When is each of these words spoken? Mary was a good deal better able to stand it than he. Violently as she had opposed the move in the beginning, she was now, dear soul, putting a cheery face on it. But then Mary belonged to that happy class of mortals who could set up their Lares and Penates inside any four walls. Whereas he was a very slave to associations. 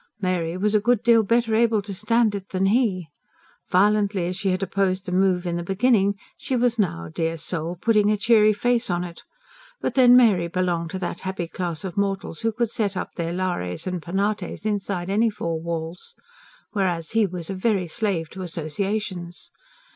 Mary 0.19 0.57
was 0.57 0.73
a 0.73 0.79
good 0.81 1.03
deal 1.03 1.21
better 1.21 1.53
able 1.53 1.79
to 1.79 1.93
stand 1.93 2.33
it 2.33 2.49
than 2.49 2.65
he. 2.65 3.09
Violently 3.69 4.25
as 4.25 4.35
she 4.35 4.49
had 4.49 4.63
opposed 4.63 5.05
the 5.05 5.11
move 5.11 5.45
in 5.45 5.57
the 5.57 5.63
beginning, 5.63 6.15
she 6.39 6.55
was 6.55 6.79
now, 6.79 7.07
dear 7.07 7.37
soul, 7.37 7.75
putting 7.79 8.11
a 8.11 8.17
cheery 8.17 8.51
face 8.51 8.89
on 8.89 9.03
it. 9.03 9.21
But 9.79 9.93
then 9.93 10.17
Mary 10.17 10.47
belonged 10.47 10.89
to 10.89 10.97
that 11.01 11.19
happy 11.19 11.47
class 11.47 11.83
of 11.83 11.97
mortals 11.97 12.39
who 12.41 12.51
could 12.51 12.71
set 12.71 12.97
up 12.97 13.13
their 13.13 13.31
Lares 13.31 13.85
and 13.85 14.01
Penates 14.01 14.65
inside 14.65 15.11
any 15.11 15.29
four 15.29 15.59
walls. 15.61 16.15
Whereas 16.71 17.11
he 17.11 17.27
was 17.27 17.51
a 17.51 17.53
very 17.53 17.85
slave 17.85 18.27
to 18.31 18.41
associations. 18.41 19.51